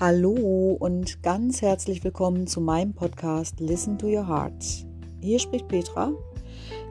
[0.00, 4.86] Hallo und ganz herzlich willkommen zu meinem Podcast Listen to Your Heart.
[5.20, 6.12] Hier spricht Petra.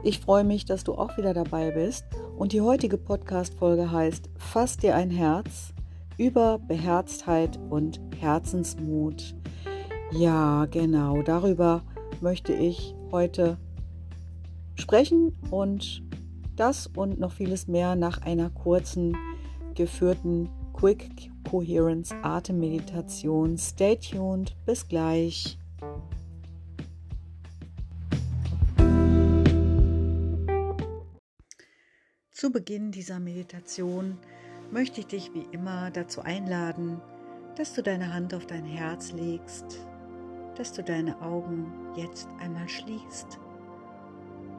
[0.03, 2.03] Ich freue mich, dass du auch wieder dabei bist
[2.35, 5.73] und die heutige Podcast-Folge heißt Fass dir ein Herz
[6.17, 9.35] über Beherztheit und Herzensmut.
[10.11, 11.83] Ja, genau, darüber
[12.19, 13.57] möchte ich heute
[14.75, 16.03] sprechen und
[16.57, 19.15] das und noch vieles mehr nach einer kurzen
[19.75, 23.57] geführten Quick Coherence Atemmeditation.
[23.57, 24.53] Stay tuned.
[24.65, 25.57] Bis gleich.
[32.31, 34.17] Zu Beginn dieser Meditation
[34.71, 37.01] möchte ich dich wie immer dazu einladen,
[37.55, 39.87] dass du deine Hand auf dein Herz legst,
[40.55, 43.39] dass du deine Augen jetzt einmal schließt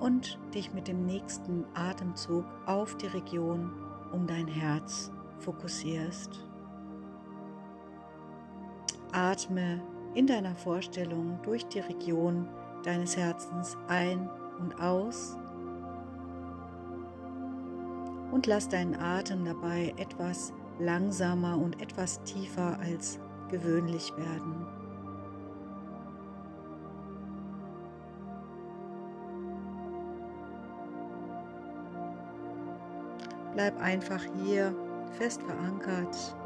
[0.01, 3.71] und dich mit dem nächsten Atemzug auf die Region
[4.11, 6.48] um dein Herz fokussierst.
[9.13, 9.81] Atme
[10.15, 12.49] in deiner Vorstellung durch die Region
[12.85, 14.29] deines Herzens ein
[14.59, 15.37] und aus
[18.31, 23.19] und lass deinen Atem dabei etwas langsamer und etwas tiefer als
[23.51, 24.67] gewöhnlich werden.
[33.55, 34.75] Bleib einfach hier
[35.19, 36.37] fest verankert.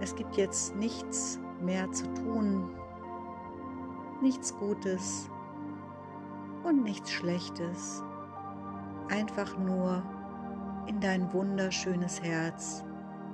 [0.00, 2.70] Es gibt jetzt nichts mehr zu tun,
[4.20, 5.30] nichts Gutes
[6.64, 8.02] und nichts Schlechtes.
[9.08, 10.02] Einfach nur
[10.86, 12.84] in dein wunderschönes Herz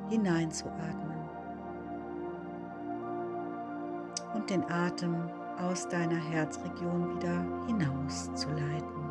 [0.09, 1.15] hineinzuatmen
[4.35, 5.15] und den Atem
[5.59, 9.05] aus deiner Herzregion wieder hinauszuleiten.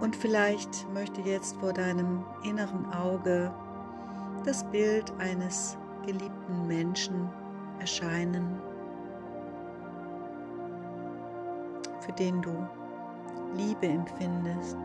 [0.00, 3.52] Und vielleicht möchte jetzt vor deinem inneren Auge
[4.48, 5.76] das Bild eines
[6.06, 7.28] geliebten Menschen
[7.80, 8.58] erscheinen,
[12.00, 12.66] für den du
[13.52, 14.78] Liebe empfindest,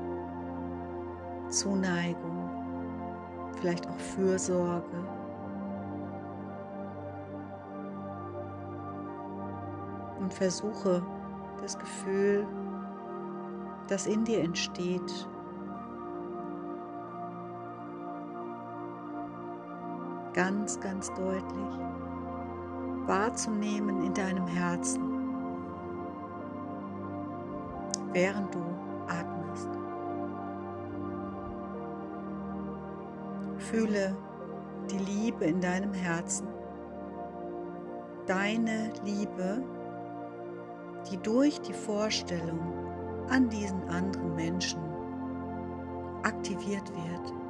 [1.48, 2.50] Zuneigung,
[3.58, 4.98] vielleicht auch Fürsorge.
[10.20, 11.02] Und versuche
[11.62, 12.46] das Gefühl
[13.88, 15.28] das in dir entsteht,
[20.34, 21.80] ganz, ganz deutlich
[23.06, 25.02] wahrzunehmen in deinem Herzen,
[28.12, 28.64] während du
[29.08, 29.70] atmest.
[33.58, 34.16] Fühle
[34.90, 36.48] die Liebe in deinem Herzen,
[38.26, 39.64] deine Liebe,
[41.12, 42.60] die durch die Vorstellung
[43.30, 44.82] an diesen anderen Menschen
[46.24, 47.43] aktiviert wird.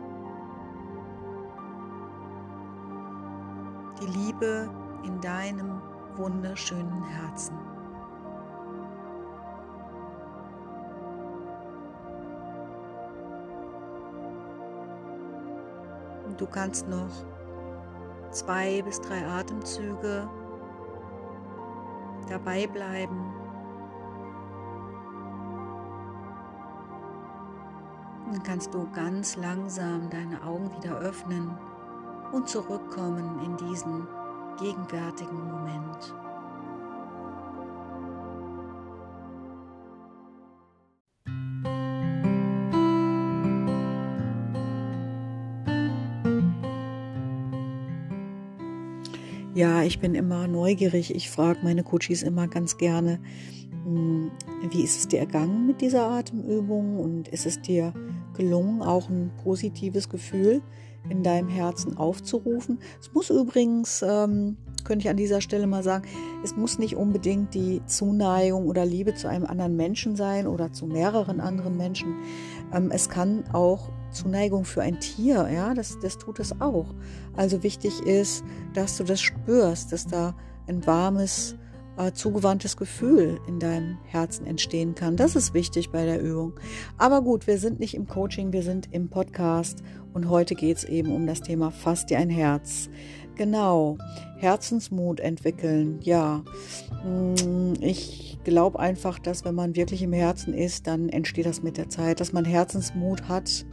[4.03, 4.69] Die Liebe
[5.05, 5.81] in deinem
[6.17, 7.57] wunderschönen Herzen.
[16.25, 17.07] Und du kannst noch
[18.31, 20.27] zwei bis drei Atemzüge
[22.27, 23.33] dabei bleiben
[28.33, 31.55] Dann kannst du ganz langsam deine Augen wieder öffnen
[32.33, 34.07] und zurückkommen in diesen
[34.59, 36.13] gegenwärtigen Moment.
[49.55, 51.13] Ja, ich bin immer neugierig.
[51.13, 53.19] Ich frage meine Coaches immer ganz gerne,
[53.85, 54.31] hm,
[54.71, 57.93] wie ist es dir ergangen mit dieser Atemübung und ist es dir
[58.35, 60.63] gelungen, auch ein positives Gefühl
[61.09, 62.79] in deinem Herzen aufzurufen.
[62.99, 66.05] Es muss übrigens, ähm, könnte ich an dieser Stelle mal sagen,
[66.43, 70.85] es muss nicht unbedingt die Zuneigung oder Liebe zu einem anderen Menschen sein oder zu
[70.85, 72.15] mehreren anderen Menschen.
[72.73, 76.93] Ähm, es kann auch Zuneigung für ein Tier, ja, das, das tut es auch.
[77.35, 80.35] Also wichtig ist, dass du das spürst, dass da
[80.67, 81.55] ein warmes,
[81.97, 85.15] äh, zugewandtes Gefühl in deinem Herzen entstehen kann.
[85.15, 86.53] Das ist wichtig bei der Übung.
[86.97, 90.83] Aber gut, wir sind nicht im Coaching, wir sind im Podcast und heute geht es
[90.83, 92.89] eben um das Thema Fass dir ein Herz.
[93.35, 93.97] Genau,
[94.37, 95.99] Herzensmut entwickeln.
[96.01, 96.43] Ja,
[97.03, 101.77] mm, ich glaube einfach, dass wenn man wirklich im Herzen ist, dann entsteht das mit
[101.77, 103.65] der Zeit, dass man Herzensmut hat,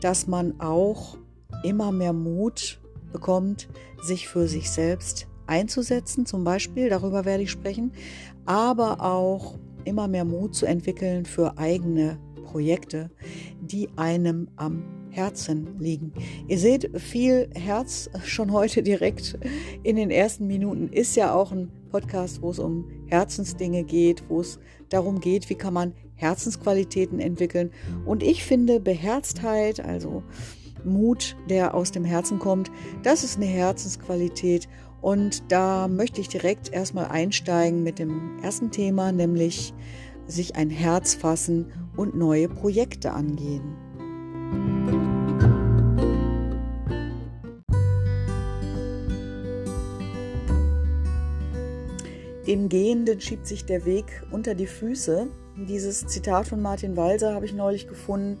[0.00, 1.16] dass man auch
[1.64, 2.80] immer mehr Mut
[3.12, 3.68] bekommt,
[4.02, 7.92] sich für sich selbst einzusetzen, zum Beispiel, darüber werde ich sprechen,
[8.44, 13.10] aber auch immer mehr Mut zu entwickeln für eigene Projekte,
[13.60, 16.12] die einem am Herzen liegen.
[16.48, 19.38] Ihr seht, viel Herz schon heute direkt
[19.82, 20.88] in den ersten Minuten.
[20.88, 24.58] Ist ja auch ein Podcast, wo es um Herzensdinge geht, wo es
[24.90, 27.70] darum geht, wie kann man Herzensqualitäten entwickeln.
[28.04, 30.22] Und ich finde Beherztheit, also
[30.84, 32.70] Mut, der aus dem Herzen kommt,
[33.02, 34.68] das ist eine Herzensqualität.
[35.00, 39.72] Und da möchte ich direkt erstmal einsteigen mit dem ersten Thema, nämlich
[40.26, 43.76] sich ein Herz fassen und neue Projekte angehen.
[52.46, 55.28] Dem Gehenden schiebt sich der Weg unter die Füße.
[55.68, 58.38] Dieses Zitat von Martin Walser habe ich neulich gefunden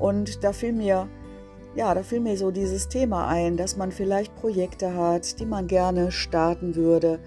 [0.00, 1.06] und da fiel mir
[1.74, 5.66] ja, da fiel mir so dieses Thema ein, dass man vielleicht Projekte hat, die man
[5.66, 7.18] gerne starten würde.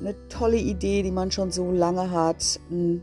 [0.00, 2.60] Eine tolle Idee, die man schon so lange hat.
[2.70, 3.02] Ein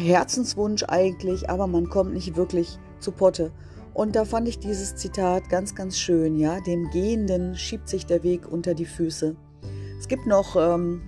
[0.00, 3.52] Herzenswunsch eigentlich, aber man kommt nicht wirklich zu Potte.
[3.94, 6.60] Und da fand ich dieses Zitat ganz, ganz schön, ja.
[6.60, 9.36] Dem Gehenden schiebt sich der Weg unter die Füße.
[9.98, 11.02] Es gibt noch ähm,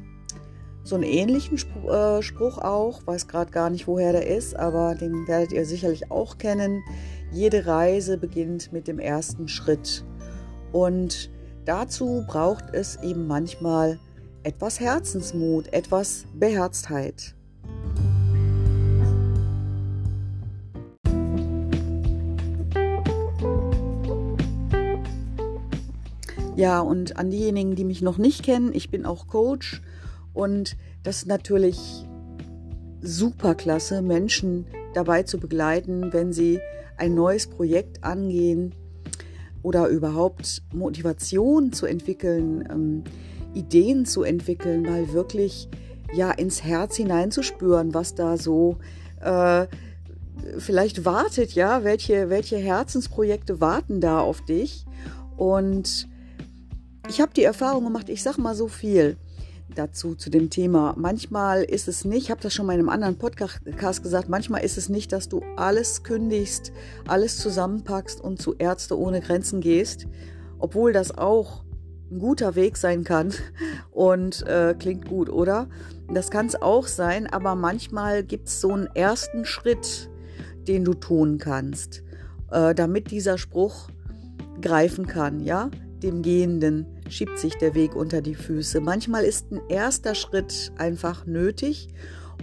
[0.82, 4.94] so einen ähnlichen Spruch, äh, Spruch auch, weiß gerade gar nicht, woher der ist, aber
[4.94, 6.82] den werdet ihr sicherlich auch kennen.
[7.34, 10.04] Jede Reise beginnt mit dem ersten Schritt.
[10.70, 11.30] Und
[11.64, 13.98] dazu braucht es eben manchmal
[14.44, 17.34] etwas Herzensmut, etwas Beherztheit.
[26.54, 29.82] Ja, und an diejenigen, die mich noch nicht kennen, ich bin auch Coach
[30.34, 32.06] und das ist natürlich
[33.00, 34.66] super klasse, Menschen
[34.96, 36.60] dabei zu begleiten, wenn sie
[36.96, 38.74] ein neues Projekt angehen
[39.62, 43.04] oder überhaupt Motivation zu entwickeln, ähm,
[43.54, 45.68] Ideen zu entwickeln, mal wirklich
[46.12, 48.78] ja ins Herz hineinzuspüren, was da so
[49.20, 49.66] äh,
[50.58, 54.84] vielleicht wartet, ja, welche, welche Herzensprojekte warten da auf dich.
[55.36, 56.08] Und
[57.08, 59.16] ich habe die Erfahrung gemacht, ich sag mal so viel
[59.74, 60.94] dazu zu dem Thema.
[60.96, 64.62] Manchmal ist es nicht, ich habe das schon mal in einem anderen Podcast gesagt, manchmal
[64.62, 66.72] ist es nicht, dass du alles kündigst,
[67.06, 70.06] alles zusammenpackst und zu Ärzte ohne Grenzen gehst,
[70.58, 71.64] obwohl das auch
[72.10, 73.32] ein guter Weg sein kann
[73.90, 75.68] und äh, klingt gut, oder?
[76.12, 80.10] Das kann es auch sein, aber manchmal gibt es so einen ersten Schritt,
[80.68, 82.02] den du tun kannst,
[82.50, 83.88] äh, damit dieser Spruch
[84.60, 85.70] greifen kann, ja?
[86.02, 88.80] Dem Gehenden schiebt sich der Weg unter die Füße.
[88.80, 91.88] Manchmal ist ein erster Schritt einfach nötig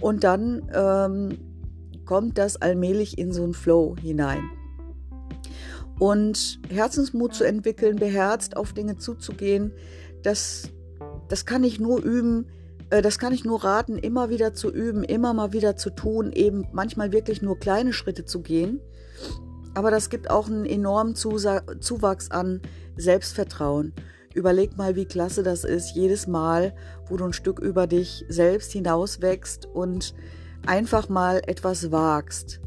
[0.00, 1.38] und dann ähm,
[2.04, 4.42] kommt das allmählich in so einen Flow hinein.
[5.98, 9.72] Und Herzensmut zu entwickeln, beherzt auf Dinge zuzugehen,
[10.22, 10.70] das,
[11.28, 12.46] das kann ich nur üben,
[12.90, 16.32] äh, das kann ich nur raten, immer wieder zu üben, immer mal wieder zu tun,
[16.32, 18.80] eben manchmal wirklich nur kleine Schritte zu gehen.
[19.74, 22.60] Aber das gibt auch einen enormen Zuwachs an
[22.96, 23.94] Selbstvertrauen.
[24.34, 26.74] Überleg mal, wie klasse das ist, jedes Mal,
[27.08, 30.14] wo du ein Stück über dich selbst hinauswächst und
[30.66, 32.60] einfach mal etwas wagst.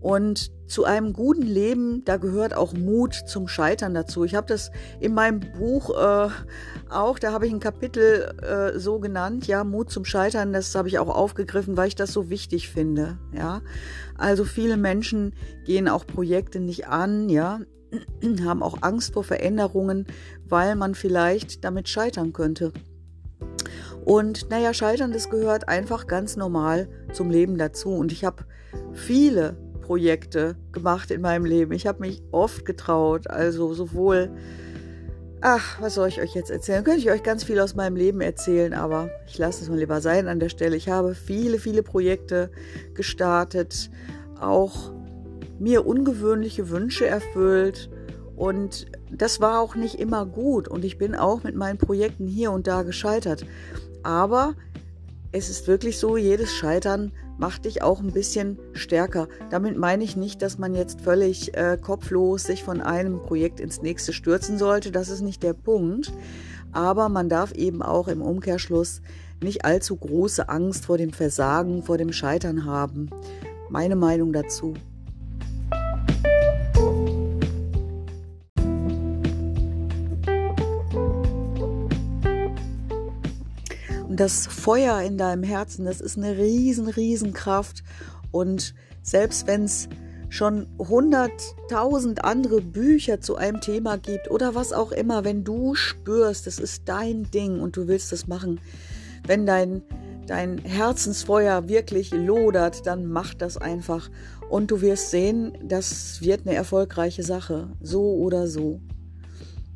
[0.00, 4.24] Und zu einem guten Leben, da gehört auch Mut zum Scheitern dazu.
[4.24, 4.70] Ich habe das
[5.00, 6.28] in meinem Buch äh,
[6.88, 10.88] auch, da habe ich ein Kapitel äh, so genannt, ja, Mut zum Scheitern, das habe
[10.88, 13.62] ich auch aufgegriffen, weil ich das so wichtig finde, ja.
[14.16, 15.34] Also viele Menschen
[15.66, 17.60] gehen auch Projekte nicht an, ja,
[18.44, 20.06] haben auch Angst vor Veränderungen,
[20.48, 22.72] weil man vielleicht damit scheitern könnte.
[24.04, 27.90] Und naja, scheitern, das gehört einfach ganz normal zum Leben dazu.
[27.90, 28.44] Und ich habe
[28.92, 31.72] viele Projekte gemacht in meinem Leben.
[31.72, 34.30] Ich habe mich oft getraut, also sowohl,
[35.40, 36.84] ach, was soll ich euch jetzt erzählen?
[36.84, 40.00] Könnte ich euch ganz viel aus meinem Leben erzählen, aber ich lasse es mal lieber
[40.00, 40.76] sein an der Stelle.
[40.76, 42.50] Ich habe viele, viele Projekte
[42.94, 43.90] gestartet,
[44.40, 44.92] auch
[45.60, 47.90] mir ungewöhnliche Wünsche erfüllt
[48.34, 52.50] und das war auch nicht immer gut und ich bin auch mit meinen Projekten hier
[52.50, 53.44] und da gescheitert.
[54.02, 54.54] Aber
[55.32, 59.28] es ist wirklich so, jedes Scheitern macht dich auch ein bisschen stärker.
[59.50, 63.82] Damit meine ich nicht, dass man jetzt völlig äh, kopflos sich von einem Projekt ins
[63.82, 64.90] nächste stürzen sollte.
[64.90, 66.12] Das ist nicht der Punkt.
[66.72, 69.02] Aber man darf eben auch im Umkehrschluss
[69.42, 73.10] nicht allzu große Angst vor dem Versagen, vor dem Scheitern haben.
[73.68, 74.74] Meine Meinung dazu.
[84.20, 87.82] Das Feuer in deinem Herzen, das ist eine riesen, riesen Kraft.
[88.30, 89.88] Und selbst wenn es
[90.28, 96.46] schon hunderttausend andere Bücher zu einem Thema gibt oder was auch immer, wenn du spürst,
[96.46, 98.60] das ist dein Ding und du willst das machen,
[99.26, 99.80] wenn dein,
[100.26, 104.10] dein Herzensfeuer wirklich lodert, dann mach das einfach.
[104.50, 107.70] Und du wirst sehen, das wird eine erfolgreiche Sache.
[107.80, 108.82] So oder so.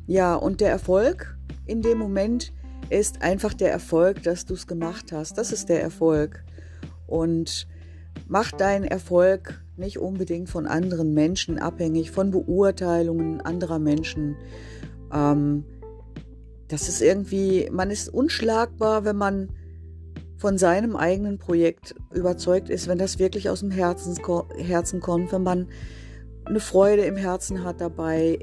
[0.05, 1.35] Ja, und der Erfolg
[1.65, 2.53] in dem Moment
[2.89, 5.37] ist einfach der Erfolg, dass du es gemacht hast.
[5.37, 6.43] Das ist der Erfolg.
[7.07, 7.67] Und
[8.27, 14.35] mach deinen Erfolg nicht unbedingt von anderen Menschen abhängig, von Beurteilungen anderer Menschen.
[15.11, 15.65] Ähm,
[16.67, 19.49] das ist irgendwie, man ist unschlagbar, wenn man
[20.37, 24.17] von seinem eigenen Projekt überzeugt ist, wenn das wirklich aus dem Herzen,
[24.57, 25.67] Herzen kommt, wenn man
[26.45, 28.39] eine Freude im Herzen hat dabei.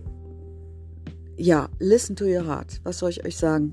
[1.37, 2.81] Ja, listen to your heart.
[2.85, 3.73] Was soll ich euch sagen?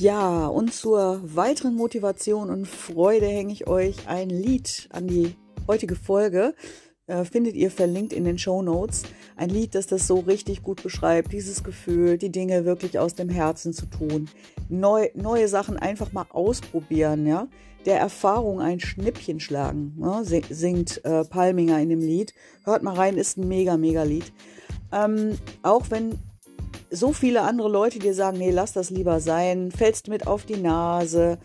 [0.00, 5.36] Ja, und zur weiteren Motivation und Freude hänge ich euch ein Lied an die
[5.68, 6.54] heutige Folge.
[7.06, 9.02] Äh, findet ihr verlinkt in den Show Notes.
[9.36, 13.28] Ein Lied, das das so richtig gut beschreibt, dieses Gefühl, die Dinge wirklich aus dem
[13.28, 14.30] Herzen zu tun.
[14.70, 17.46] Neu, neue Sachen einfach mal ausprobieren, ja.
[17.84, 20.22] Der Erfahrung ein Schnippchen schlagen, ne?
[20.48, 22.32] singt äh, Palminger in dem Lied.
[22.64, 24.32] Hört mal rein, ist ein mega, mega Lied.
[24.92, 26.18] Ähm, auch wenn
[26.90, 30.56] so viele andere Leute dir sagen, nee, lass das lieber sein, fällst mit auf die
[30.56, 31.38] Nase,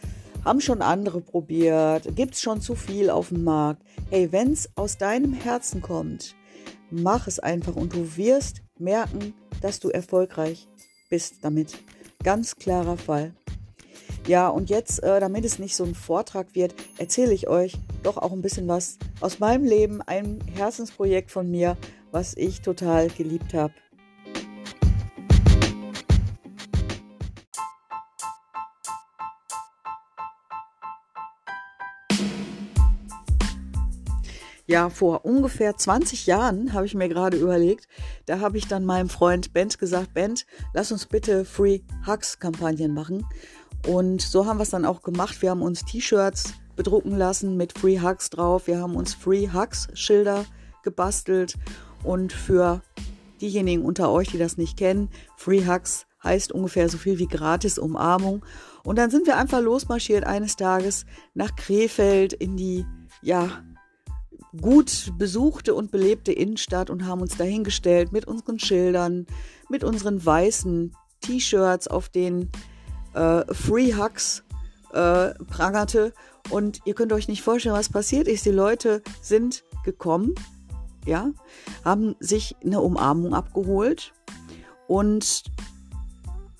[0.43, 3.83] haben schon andere probiert, gibt's schon zu viel auf dem Markt.
[4.09, 6.35] Hey, wenn's aus deinem Herzen kommt,
[6.89, 10.67] mach es einfach und du wirst merken, dass du erfolgreich
[11.09, 11.77] bist damit.
[12.23, 13.33] Ganz klarer Fall.
[14.27, 18.17] Ja, und jetzt, äh, damit es nicht so ein Vortrag wird, erzähle ich euch doch
[18.17, 21.77] auch ein bisschen was aus meinem Leben, ein Herzensprojekt von mir,
[22.11, 23.73] was ich total geliebt habe.
[34.67, 37.87] Ja, vor ungefähr 20 Jahren habe ich mir gerade überlegt,
[38.25, 42.93] da habe ich dann meinem Freund Bent gesagt, Bent, lass uns bitte Free Hugs Kampagnen
[42.93, 43.27] machen.
[43.87, 45.41] Und so haben wir es dann auch gemacht.
[45.43, 48.65] Wir haben uns T-Shirts bedrucken lassen mit Free Hugs drauf.
[48.65, 50.45] Wir haben uns Free Hugs Schilder
[50.83, 51.55] gebastelt.
[52.03, 52.81] Und für
[53.41, 57.77] diejenigen unter euch, die das nicht kennen, Free Hugs heißt ungefähr so viel wie gratis
[57.77, 58.43] Umarmung.
[58.83, 61.05] Und dann sind wir einfach losmarschiert eines Tages
[61.35, 62.85] nach Krefeld in die,
[63.21, 63.63] ja,
[64.61, 69.25] gut besuchte und belebte Innenstadt und haben uns dahingestellt mit unseren Schildern,
[69.69, 72.51] mit unseren weißen T-Shirts, auf denen
[73.13, 74.43] äh, Free Hugs
[74.93, 76.13] äh, prangerte.
[76.49, 78.45] Und ihr könnt euch nicht vorstellen, was passiert ist.
[78.45, 80.35] Die Leute sind gekommen,
[81.05, 81.31] ja,
[81.83, 84.13] haben sich eine Umarmung abgeholt
[84.87, 85.43] und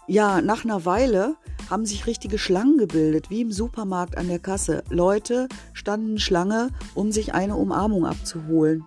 [0.07, 1.35] ja, nach einer Weile
[1.69, 4.83] haben sich richtige Schlangen gebildet, wie im Supermarkt an der Kasse.
[4.89, 8.83] Leute standen Schlange, um sich eine Umarmung abzuholen.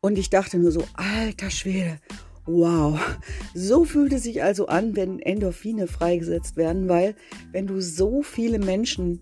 [0.00, 1.98] Und ich dachte nur so, alter Schwede,
[2.44, 2.98] wow.
[3.54, 7.14] So fühlt es sich also an, wenn Endorphine freigesetzt werden, weil
[7.52, 9.20] wenn du so viele Menschen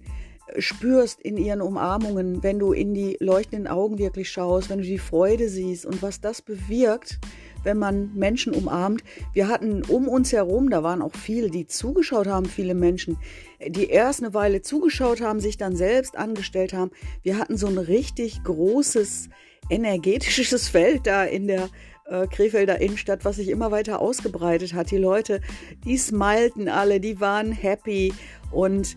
[0.58, 4.98] spürst in ihren Umarmungen, wenn du in die leuchtenden Augen wirklich schaust, wenn du die
[4.98, 7.18] Freude siehst und was das bewirkt,
[7.62, 9.02] wenn man Menschen umarmt.
[9.32, 13.18] Wir hatten um uns herum, da waren auch viele, die zugeschaut haben, viele Menschen,
[13.66, 16.90] die erst eine Weile zugeschaut haben, sich dann selbst angestellt haben.
[17.22, 19.28] Wir hatten so ein richtig großes
[19.68, 21.68] energetisches Feld da in der
[22.06, 24.90] äh, Krefelder Innenstadt, was sich immer weiter ausgebreitet hat.
[24.90, 25.40] Die Leute,
[25.84, 28.12] die smilten alle, die waren happy
[28.50, 28.96] und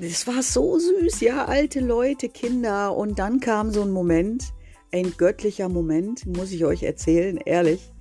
[0.00, 2.96] das war so süß, ja, alte Leute, Kinder.
[2.96, 4.52] Und dann kam so ein Moment,
[4.92, 7.92] ein göttlicher Moment, muss ich euch erzählen, ehrlich.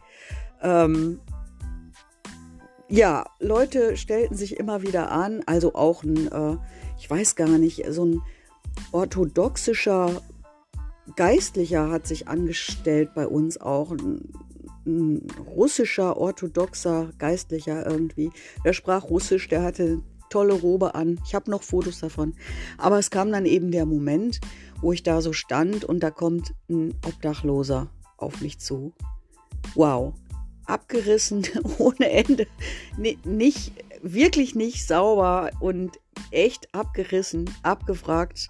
[0.61, 1.19] Ähm,
[2.89, 6.57] ja, Leute stellten sich immer wieder an, also auch ein, äh,
[6.99, 8.21] ich weiß gar nicht, so ein
[8.91, 10.21] orthodoxischer
[11.15, 14.33] Geistlicher hat sich angestellt bei uns auch, ein,
[14.85, 18.31] ein russischer orthodoxer Geistlicher irgendwie.
[18.65, 21.19] Der sprach Russisch, der hatte tolle Robe an.
[21.25, 22.33] Ich habe noch Fotos davon.
[22.77, 24.39] Aber es kam dann eben der Moment,
[24.81, 28.93] wo ich da so stand und da kommt ein Obdachloser auf mich zu.
[29.75, 30.13] Wow.
[30.65, 31.45] Abgerissen
[31.77, 32.47] ohne Ende.
[32.97, 35.99] nicht, wirklich nicht sauber und
[36.31, 38.47] echt abgerissen, abgefragt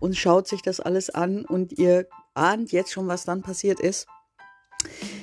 [0.00, 4.06] und schaut sich das alles an und ihr ahnt jetzt schon, was dann passiert ist.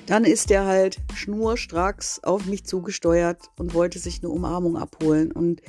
[0.07, 5.31] Dann ist er halt schnurstracks auf mich zugesteuert und wollte sich eine Umarmung abholen.
[5.31, 5.61] Und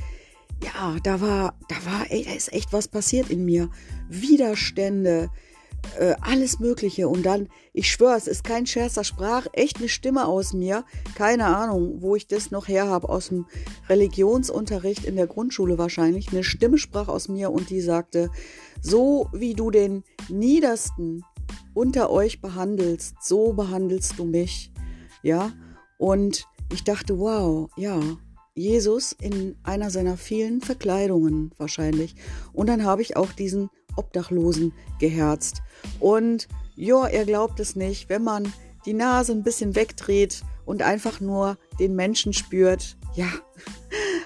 [0.62, 3.70] ja, da war, da war, ey, da ist echt was passiert in mir.
[4.08, 5.30] Widerstände,
[5.98, 7.08] äh, alles Mögliche.
[7.08, 10.84] Und dann, ich schwöre, es ist kein Scherz, da sprach echt eine Stimme aus mir.
[11.14, 13.46] Keine Ahnung, wo ich das noch her habe, aus dem
[13.88, 16.30] Religionsunterricht in der Grundschule wahrscheinlich.
[16.30, 18.30] Eine Stimme sprach aus mir und die sagte,
[18.80, 21.24] so wie du den Niedersten
[21.74, 24.72] unter euch behandelst, so behandelst du mich.
[25.22, 25.52] Ja,
[25.98, 28.00] und ich dachte, wow, ja,
[28.54, 32.14] Jesus in einer seiner vielen Verkleidungen wahrscheinlich.
[32.52, 35.62] Und dann habe ich auch diesen Obdachlosen geherzt.
[36.00, 38.52] Und ja, er glaubt es nicht, wenn man
[38.84, 43.28] die Nase ein bisschen wegdreht und einfach nur den Menschen spürt, ja,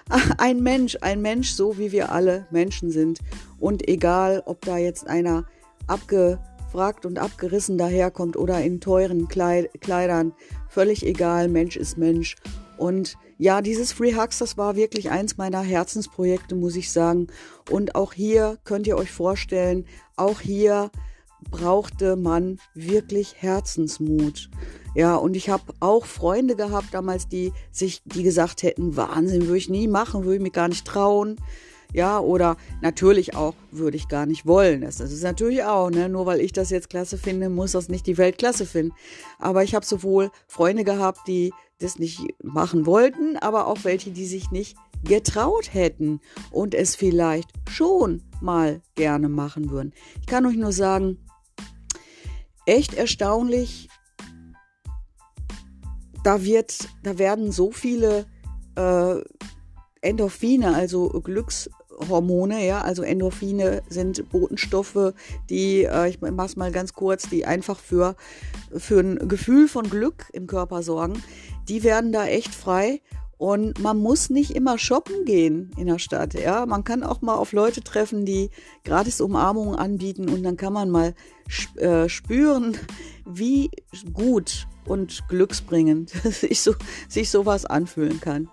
[0.39, 3.21] ein Mensch, ein Mensch, so wie wir alle Menschen sind.
[3.59, 5.45] Und egal, ob da jetzt einer
[5.87, 10.33] abgefragt und abgerissen daherkommt oder in teuren Kleidern,
[10.69, 12.37] völlig egal, Mensch ist Mensch.
[12.79, 17.29] Und ja, dieses Free Hugs, das war wirklich eins meiner Herzensprojekte, muss ich sagen.
[17.71, 20.91] Und auch hier könnt ihr euch vorstellen, auch hier
[21.51, 24.51] brauchte man wirklich Herzensmut.
[24.95, 29.59] Ja, und ich habe auch Freunde gehabt damals, die sich, die gesagt hätten, Wahnsinn, würde
[29.59, 31.37] ich nie machen, würde ich mich gar nicht trauen.
[31.93, 34.81] Ja, oder natürlich auch, würde ich gar nicht wollen.
[34.81, 36.09] Das, das ist natürlich auch, ne?
[36.09, 38.95] Nur weil ich das jetzt klasse finde, muss das nicht die Welt klasse finden.
[39.39, 44.27] Aber ich habe sowohl Freunde gehabt, die das nicht machen wollten, aber auch welche, die
[44.27, 49.93] sich nicht getraut hätten und es vielleicht schon mal gerne machen würden.
[50.21, 51.19] Ich kann euch nur sagen,
[52.65, 53.89] echt erstaunlich,
[56.25, 58.27] da wird, da werden so viele
[58.77, 59.21] äh,
[60.01, 61.23] Endorphine, also
[61.97, 65.15] Glückshormone, ja, also Endorphine sind Botenstoffe,
[65.51, 68.17] die, äh, ich mach's mal ganz kurz, die einfach für,
[68.77, 71.23] für ein Gefühl von Glück im Körper sorgen
[71.69, 73.01] die werden da echt frei.
[73.39, 76.33] Und man muss nicht immer shoppen gehen in der Stadt.
[76.33, 78.49] Ja, man kann auch mal auf Leute treffen, die
[78.83, 81.15] gratis Umarmungen anbieten und dann kann man mal
[81.77, 82.79] äh, spüren,
[83.27, 83.71] wie
[84.15, 86.77] gut und glücksbringend sich, so,
[87.11, 88.49] sich sowas anfühlen kann.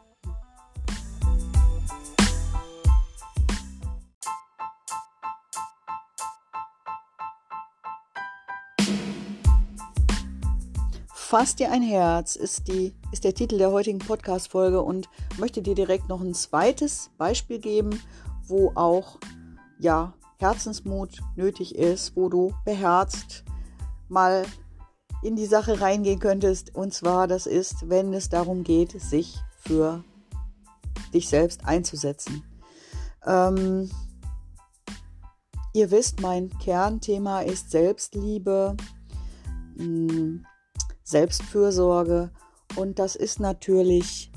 [11.33, 15.73] Fass dir ein Herz ist, die, ist der Titel der heutigen Podcast-Folge und möchte dir
[15.73, 17.99] direkt noch ein zweites Beispiel geben,
[18.45, 19.17] wo auch
[19.79, 23.45] ja, Herzensmut nötig ist, wo du beherzt
[24.09, 24.45] mal
[25.23, 26.75] in die Sache reingehen könntest.
[26.75, 30.03] Und zwar, das ist, wenn es darum geht, sich für
[31.15, 32.43] dich selbst einzusetzen.
[33.25, 33.89] Ähm,
[35.73, 38.77] ihr wisst, mein Kernthema ist Selbstliebe.
[39.77, 40.45] Hm,
[41.13, 42.31] Selbstfürsorge.
[42.75, 44.31] Und das ist natürlich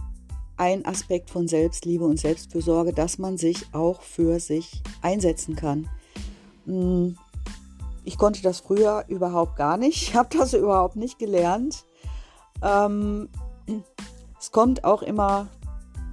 [0.58, 5.88] ein Aspekt von Selbstliebe und Selbstfürsorge, dass man sich auch für sich einsetzen kann.
[6.66, 7.16] Hm,
[8.04, 10.02] ich konnte das früher überhaupt gar nicht.
[10.02, 11.84] Ich habe das überhaupt nicht gelernt.
[12.62, 13.28] Ähm,
[14.38, 15.48] es kommt auch immer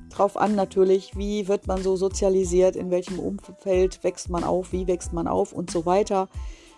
[0.09, 4.87] drauf an natürlich, wie wird man so sozialisiert, in welchem Umfeld wächst man auf, wie
[4.87, 6.29] wächst man auf und so weiter.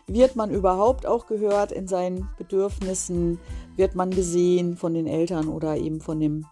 [0.07, 3.39] Wird man überhaupt auch gehört in seinen Bedürfnissen?
[3.75, 6.45] Wird man gesehen von den Eltern oder eben von dem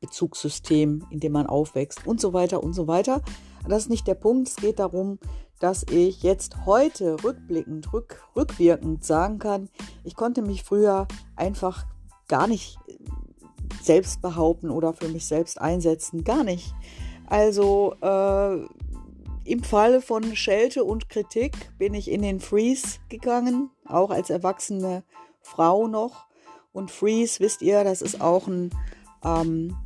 [0.00, 3.22] Bezugssystem, in dem man aufwächst und so weiter und so weiter?
[3.68, 4.48] Das ist nicht der Punkt.
[4.48, 5.18] Es geht darum,
[5.58, 9.68] dass ich jetzt heute rückblickend, rück, rückwirkend sagen kann,
[10.04, 11.84] ich konnte mich früher einfach
[12.28, 12.78] gar nicht
[13.82, 16.24] selbst behaupten oder für mich selbst einsetzen.
[16.24, 16.74] Gar nicht.
[17.26, 18.64] Also äh,
[19.44, 25.04] im Falle von Schelte und Kritik bin ich in den Freeze gegangen, auch als erwachsene
[25.42, 26.27] Frau noch.
[26.78, 28.70] Und Freeze, wisst ihr, das ist auch ein,
[29.24, 29.76] ähm,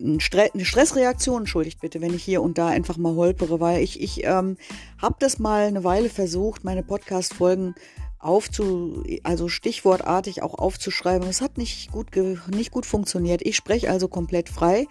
[0.00, 3.82] ein Stre eine Stressreaktion, entschuldigt bitte, wenn ich hier und da einfach mal holpere, weil
[3.82, 4.56] ich, ich ähm,
[4.96, 7.74] habe das mal eine Weile versucht, meine Podcast-Folgen
[8.18, 11.28] aufzu, also stichwortartig auch aufzuschreiben.
[11.28, 12.08] Es hat nicht gut,
[12.54, 13.42] nicht gut funktioniert.
[13.42, 14.86] Ich spreche also komplett frei.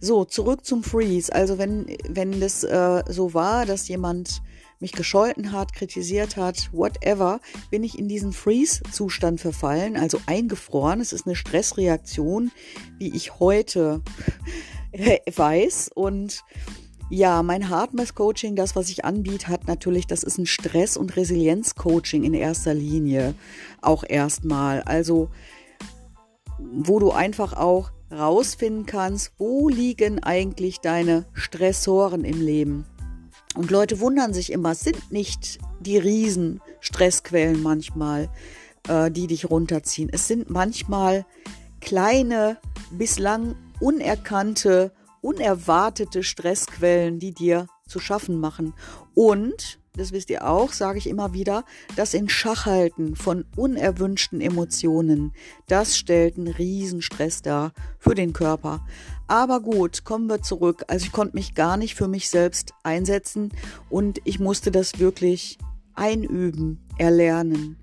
[0.00, 1.32] So, zurück zum Freeze.
[1.32, 4.42] Also wenn, wenn das äh, so war, dass jemand
[4.80, 11.00] mich gescholten hat, kritisiert hat, whatever, bin ich in diesen Freeze-Zustand verfallen, also eingefroren.
[11.00, 12.50] Es ist eine Stressreaktion,
[12.98, 14.02] wie ich heute
[15.36, 16.44] weiß und
[17.10, 21.16] ja, mein Hardmath Coaching, das, was ich anbiete, hat natürlich, das ist ein Stress- und
[21.16, 23.34] Resilienz-Coaching in erster Linie.
[23.80, 24.82] Auch erstmal.
[24.82, 25.30] Also,
[26.58, 32.84] wo du einfach auch rausfinden kannst, wo liegen eigentlich deine Stressoren im Leben.
[33.58, 38.28] Und Leute wundern sich immer, es sind nicht die riesen Stressquellen manchmal,
[38.86, 40.08] äh, die dich runterziehen.
[40.12, 41.26] Es sind manchmal
[41.80, 42.58] kleine,
[42.92, 44.92] bislang unerkannte
[45.22, 48.74] unerwartete Stressquellen, die dir zu schaffen machen.
[49.14, 51.64] Und, das wisst ihr auch, sage ich immer wieder,
[51.96, 55.32] das in Schachhalten von unerwünschten Emotionen,
[55.66, 58.86] das stellt einen Riesenstress dar für den Körper.
[59.26, 60.84] Aber gut, kommen wir zurück.
[60.88, 63.52] Also ich konnte mich gar nicht für mich selbst einsetzen
[63.90, 65.58] und ich musste das wirklich
[65.94, 67.76] einüben, erlernen.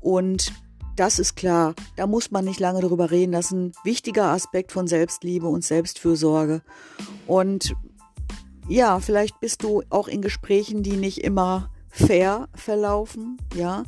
[0.00, 0.52] Und
[0.96, 3.32] das ist klar, da muss man nicht lange drüber reden.
[3.32, 6.62] Das ist ein wichtiger Aspekt von Selbstliebe und Selbstfürsorge.
[7.26, 7.74] Und
[8.68, 13.84] ja, vielleicht bist du auch in Gesprächen, die nicht immer fair verlaufen, ja.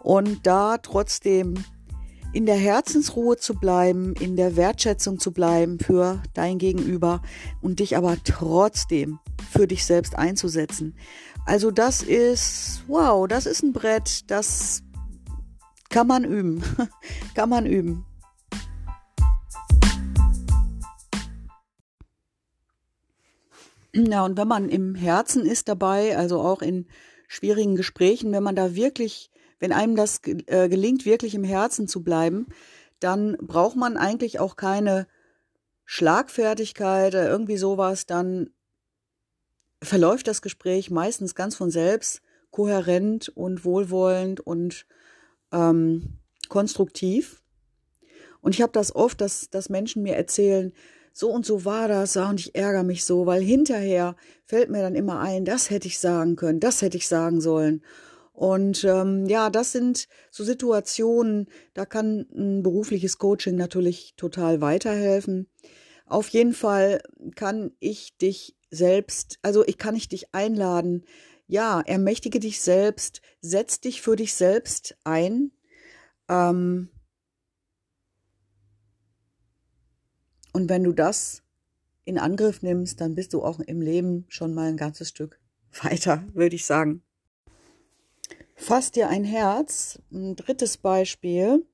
[0.00, 1.54] Und da trotzdem
[2.32, 7.22] in der Herzensruhe zu bleiben, in der Wertschätzung zu bleiben für dein Gegenüber
[7.62, 10.96] und dich aber trotzdem für dich selbst einzusetzen.
[11.46, 14.82] Also das ist, wow, das ist ein Brett, das
[15.90, 16.62] kann man üben.
[17.34, 18.04] kann man üben.
[23.94, 26.86] Ja, und wenn man im Herzen ist dabei, also auch in
[27.28, 29.30] schwierigen Gesprächen, wenn man da wirklich,
[29.60, 32.46] wenn einem das äh, gelingt, wirklich im Herzen zu bleiben,
[32.98, 35.06] dann braucht man eigentlich auch keine
[35.84, 38.50] Schlagfertigkeit oder irgendwie sowas, dann
[39.80, 44.86] verläuft das Gespräch meistens ganz von selbst, kohärent und wohlwollend und
[45.52, 47.42] ähm, konstruktiv.
[48.40, 50.72] Und ich habe das oft, dass, dass Menschen mir erzählen,
[51.14, 54.96] so und so war das, und ich ärgere mich so, weil hinterher fällt mir dann
[54.96, 57.82] immer ein, das hätte ich sagen können, das hätte ich sagen sollen.
[58.32, 65.46] Und ähm, ja, das sind so Situationen, da kann ein berufliches Coaching natürlich total weiterhelfen.
[66.04, 67.00] Auf jeden Fall
[67.36, 71.04] kann ich dich selbst, also ich kann ich dich einladen,
[71.46, 75.52] ja, ermächtige dich selbst, setz dich für dich selbst ein.
[76.28, 76.88] Ähm,
[80.54, 81.42] und wenn du das
[82.04, 85.40] in Angriff nimmst, dann bist du auch im Leben schon mal ein ganzes Stück
[85.82, 87.02] weiter, würde ich sagen.
[88.54, 91.66] Fass dir ein Herz, ein drittes Beispiel.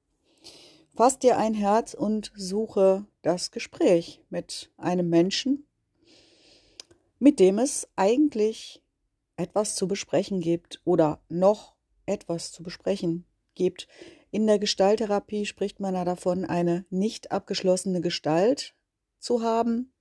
[0.96, 5.66] Fass dir ein Herz und suche das Gespräch mit einem Menschen,
[7.18, 8.82] mit dem es eigentlich
[9.36, 11.74] etwas zu besprechen gibt oder noch
[12.06, 13.88] etwas zu besprechen gibt.
[14.30, 18.74] In der Gestalttherapie spricht man da davon, eine nicht abgeschlossene Gestalt
[19.18, 19.92] zu haben.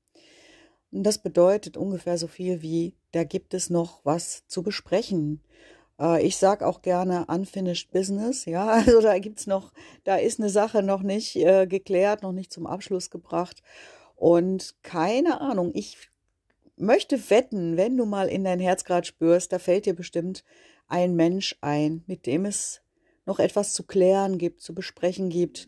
[0.92, 5.42] Und das bedeutet ungefähr so viel wie, da gibt es noch was zu besprechen.
[6.00, 9.72] Äh, ich sage auch gerne unfinished business, ja, also da gibt's noch,
[10.04, 13.62] da ist eine Sache noch nicht äh, geklärt, noch nicht zum Abschluss gebracht.
[14.15, 16.10] Und keine Ahnung, ich
[16.76, 20.44] möchte wetten, wenn du mal in dein Herz gerade spürst, da fällt dir bestimmt
[20.88, 22.82] ein Mensch ein, mit dem es
[23.30, 25.68] noch etwas zu klären gibt, zu besprechen gibt.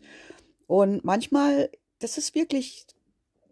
[0.66, 1.70] Und manchmal,
[2.00, 2.86] das ist wirklich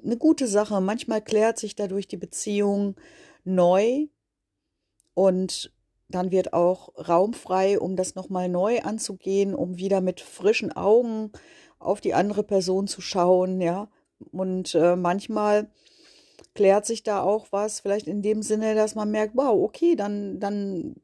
[0.04, 0.80] eine gute Sache.
[0.80, 2.96] Manchmal klärt sich dadurch die Beziehung
[3.44, 4.08] neu
[5.14, 5.72] und
[6.08, 11.30] dann wird auch Raum frei, um das nochmal neu anzugehen, um wieder mit frischen Augen
[11.78, 13.88] auf die andere Person zu schauen, ja.
[14.32, 15.70] Und äh, manchmal
[16.54, 20.40] klärt sich da auch was, vielleicht in dem Sinne, dass man merkt, wow, okay, dann,
[20.40, 20.96] dann,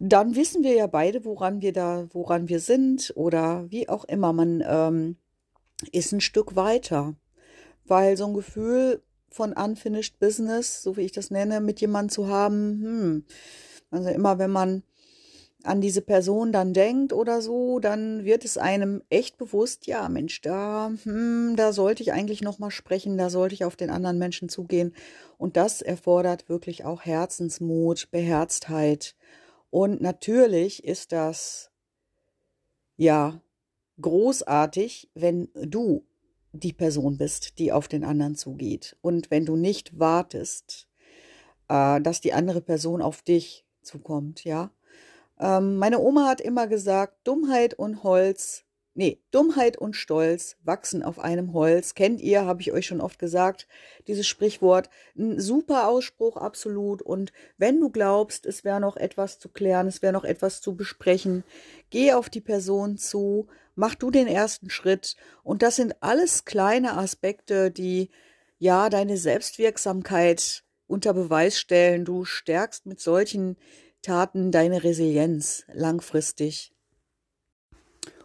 [0.00, 4.32] dann wissen wir ja beide, woran wir da, woran wir sind oder wie auch immer.
[4.32, 5.16] Man ähm,
[5.92, 7.14] ist ein Stück weiter,
[7.84, 12.28] weil so ein Gefühl von unfinished business, so wie ich das nenne, mit jemandem zu
[12.28, 13.24] haben, hm,
[13.90, 14.82] also immer wenn man
[15.64, 20.42] an diese Person dann denkt oder so, dann wird es einem echt bewusst, ja, Mensch,
[20.42, 24.18] da, hm, da sollte ich eigentlich noch mal sprechen, da sollte ich auf den anderen
[24.18, 24.94] Menschen zugehen.
[25.38, 29.16] Und das erfordert wirklich auch Herzensmut, Beherztheit.
[29.74, 31.72] Und natürlich ist das,
[32.96, 33.40] ja,
[34.00, 36.06] großartig, wenn du
[36.52, 38.96] die Person bist, die auf den anderen zugeht.
[39.00, 40.86] Und wenn du nicht wartest,
[41.66, 44.70] äh, dass die andere Person auf dich zukommt, ja.
[45.40, 48.63] Ähm, meine Oma hat immer gesagt, Dummheit und Holz,
[48.94, 51.94] nee, Dummheit und Stolz wachsen auf einem Holz.
[51.94, 53.66] Kennt ihr, habe ich euch schon oft gesagt,
[54.06, 54.88] dieses Sprichwort.
[55.16, 57.02] Ein super Ausspruch, absolut.
[57.02, 60.76] Und wenn du glaubst, es wäre noch etwas zu klären, es wäre noch etwas zu
[60.76, 61.44] besprechen,
[61.90, 65.16] geh auf die Person zu, mach du den ersten Schritt.
[65.42, 68.10] Und das sind alles kleine Aspekte, die
[68.58, 72.04] ja deine Selbstwirksamkeit unter Beweis stellen.
[72.04, 73.56] Du stärkst mit solchen
[74.02, 76.73] Taten deine Resilienz langfristig.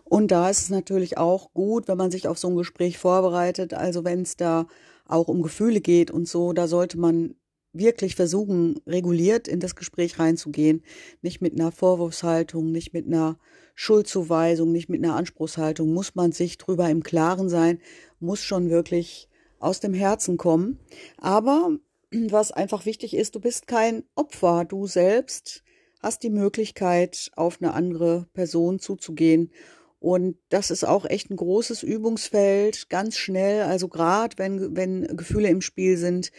[0.09, 3.73] Und da ist es natürlich auch gut, wenn man sich auf so ein Gespräch vorbereitet.
[3.73, 4.67] Also wenn es da
[5.05, 7.35] auch um Gefühle geht und so, da sollte man
[7.73, 10.83] wirklich versuchen, reguliert in das Gespräch reinzugehen.
[11.21, 13.37] Nicht mit einer Vorwurfshaltung, nicht mit einer
[13.75, 15.93] Schuldzuweisung, nicht mit einer Anspruchshaltung.
[15.93, 17.79] Muss man sich drüber im Klaren sein,
[18.19, 20.79] muss schon wirklich aus dem Herzen kommen.
[21.17, 21.77] Aber
[22.11, 24.65] was einfach wichtig ist, du bist kein Opfer.
[24.65, 25.63] Du selbst
[26.01, 29.51] hast die Möglichkeit, auf eine andere Person zuzugehen.
[29.99, 35.49] Und das ist auch echt ein großes Übungsfeld, ganz schnell, also gerade wenn, wenn Gefühle
[35.49, 36.31] im Spiel sind.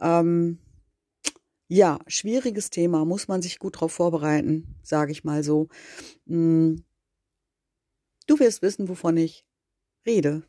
[0.00, 0.58] Ähm,
[1.66, 5.68] ja, schwieriges Thema, muss man sich gut darauf vorbereiten, sage ich mal so.
[6.26, 6.84] Hm.
[8.26, 9.44] Du wirst wissen, wovon ich
[10.06, 10.42] rede.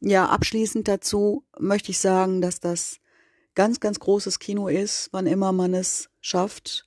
[0.00, 3.00] Ja, abschließend dazu möchte ich sagen, dass das
[3.54, 6.84] ganz, ganz großes Kino ist, wann immer man es schafft,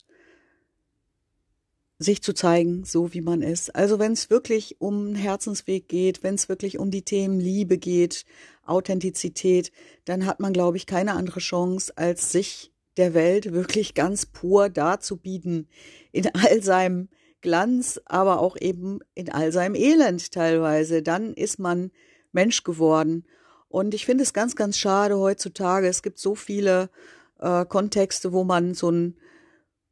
[2.02, 3.76] sich zu zeigen, so wie man ist.
[3.76, 8.26] Also wenn es wirklich um Herzensweg geht, wenn es wirklich um die Themen Liebe geht,
[8.66, 9.72] Authentizität,
[10.06, 14.70] dann hat man, glaube ich, keine andere Chance, als sich der Welt wirklich ganz pur
[14.70, 15.68] darzubieten,
[16.12, 17.10] in all seinem
[17.42, 21.02] Glanz, aber auch eben in all seinem Elend teilweise.
[21.02, 21.92] Dann ist man
[22.32, 23.26] Mensch geworden.
[23.68, 25.88] Und ich finde es ganz, ganz schade heutzutage.
[25.88, 26.90] Es gibt so viele
[27.40, 29.18] äh, Kontexte, wo man so ein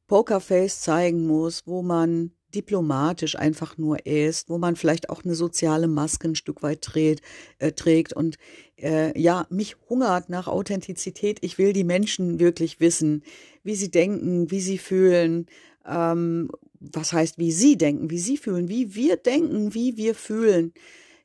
[0.10, 5.88] Pokerface zeigen muss, wo man diplomatisch einfach nur ist, wo man vielleicht auch eine soziale
[5.88, 7.24] Maske ein Stück weit trägt,
[7.60, 8.12] äh, trägt.
[8.12, 8.38] Und
[8.78, 11.38] äh, ja, mich hungert nach Authentizität.
[11.42, 13.24] Ich will die Menschen wirklich wissen,
[13.64, 15.46] wie sie denken, wie sie fühlen,
[15.88, 20.74] ähm, was heißt, wie sie denken, wie sie fühlen, wie wir denken, wie wir fühlen.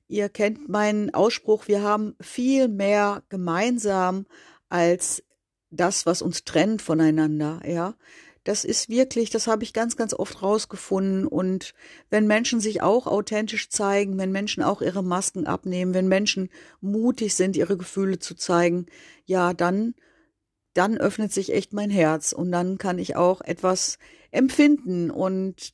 [0.09, 4.27] Ihr kennt meinen Ausspruch, wir haben viel mehr gemeinsam
[4.68, 5.23] als
[5.70, 7.94] das, was uns trennt voneinander, ja.
[8.45, 11.27] Das ist wirklich, das habe ich ganz, ganz oft rausgefunden.
[11.27, 11.75] Und
[12.11, 16.51] wenn Menschen sich auch authentisch zeigen, wenn Menschen auch ihre Masken abnehmen, wenn Menschen
[16.83, 18.87] mutig sind, ihre Gefühle zu zeigen,
[19.25, 19.95] ja, dann,
[20.75, 23.99] dann öffnet sich echt mein Herz und dann kann ich auch etwas
[24.31, 25.11] empfinden.
[25.11, 25.73] Und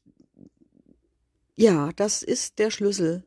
[1.57, 3.25] ja, das ist der Schlüssel.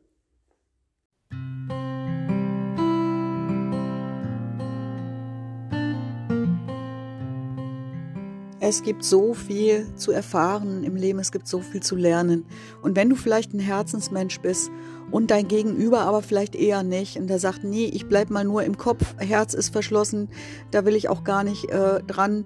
[8.66, 12.46] Es gibt so viel zu erfahren im Leben, es gibt so viel zu lernen.
[12.80, 14.70] Und wenn du vielleicht ein Herzensmensch bist
[15.10, 18.62] und dein Gegenüber aber vielleicht eher nicht und der sagt, nee, ich bleib mal nur
[18.62, 20.30] im Kopf, Herz ist verschlossen,
[20.70, 22.44] da will ich auch gar nicht äh, dran.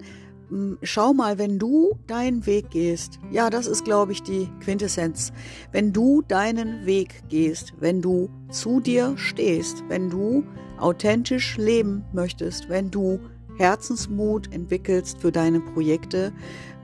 [0.48, 5.32] Hm, schau mal, wenn du deinen Weg gehst, ja, das ist, glaube ich, die Quintessenz.
[5.70, 10.42] Wenn du deinen Weg gehst, wenn du zu dir stehst, wenn du
[10.80, 13.20] authentisch leben möchtest, wenn du
[13.58, 16.32] Herzensmut entwickelst für deine Projekte,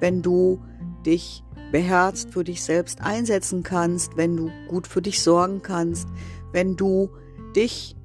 [0.00, 0.60] wenn du
[1.06, 6.08] dich beherzt für dich selbst einsetzen kannst, wenn du gut für dich sorgen kannst,
[6.52, 7.10] wenn du
[7.56, 7.96] dich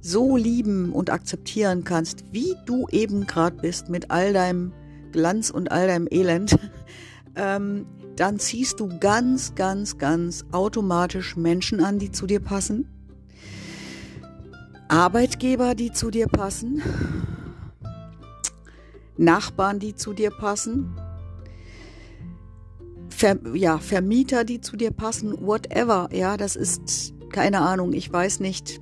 [0.00, 4.72] so lieben und akzeptieren kannst, wie du eben gerade bist, mit all deinem
[5.12, 6.58] Glanz und all deinem Elend,
[7.36, 12.88] ähm, dann ziehst du ganz, ganz, ganz automatisch Menschen an, die zu dir passen,
[14.88, 16.80] Arbeitgeber, die zu dir passen,
[19.16, 20.96] Nachbarn, die zu dir passen,
[23.08, 26.10] Ver, ja, Vermieter, die zu dir passen, whatever.
[26.12, 27.94] Ja, das ist keine Ahnung.
[27.94, 28.78] Ich weiß nicht,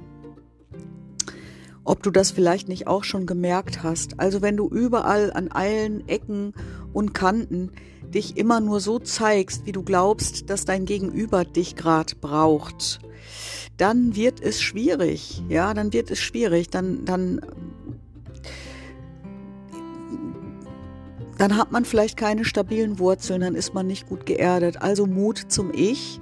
[1.84, 4.18] ob du das vielleicht nicht auch schon gemerkt hast.
[4.18, 6.52] Also wenn du überall an allen Ecken
[6.92, 7.70] und Kanten
[8.08, 13.00] dich immer nur so zeigst, wie du glaubst, dass dein Gegenüber dich gerade braucht,
[13.76, 15.42] dann wird es schwierig.
[15.48, 16.70] Ja, dann wird es schwierig.
[16.70, 17.40] Dann, dann
[21.38, 24.80] dann hat man vielleicht keine stabilen Wurzeln, dann ist man nicht gut geerdet.
[24.82, 26.20] Also Mut zum Ich,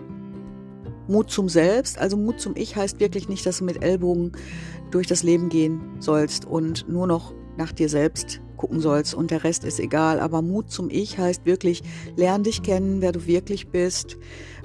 [1.09, 1.99] Mut zum Selbst.
[1.99, 4.33] Also Mut zum Ich heißt wirklich nicht, dass du mit Ellbogen
[4.91, 9.45] durch das Leben gehen sollst und nur noch nach dir selbst gucken sollst und der
[9.45, 10.21] Rest ist egal.
[10.21, 11.83] Aber Mut zum Ich heißt wirklich,
[12.17, 14.17] lern dich kennen, wer du wirklich bist,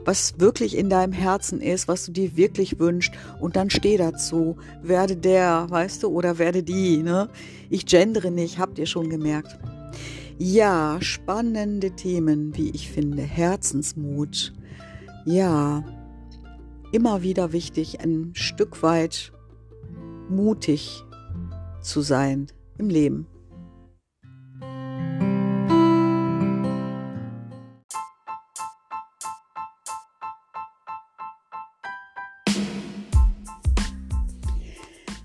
[0.05, 4.57] was wirklich in deinem Herzen ist, was du dir wirklich wünschst und dann steh dazu.
[4.83, 7.29] Werde der, weißt du, oder werde die, ne?
[7.69, 9.57] Ich gendere nicht, habt ihr schon gemerkt.
[10.39, 13.23] Ja, spannende Themen, wie ich finde.
[13.23, 14.53] Herzensmut.
[15.25, 15.83] Ja,
[16.91, 19.33] immer wieder wichtig, ein Stück weit
[20.29, 21.03] mutig
[21.81, 22.47] zu sein
[22.77, 23.25] im Leben.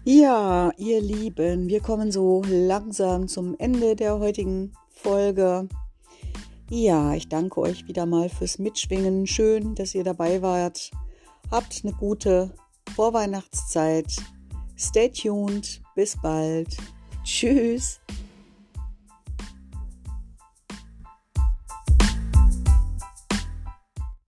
[0.05, 5.69] Ja, ihr Lieben, wir kommen so langsam zum Ende der heutigen Folge.
[6.71, 9.27] Ja, ich danke euch wieder mal fürs Mitschwingen.
[9.27, 10.91] Schön, dass ihr dabei wart.
[11.51, 12.55] Habt eine gute
[12.95, 14.07] Vorweihnachtszeit.
[14.79, 15.83] Stay tuned.
[15.95, 16.77] Bis bald.
[17.25, 18.01] Tschüss.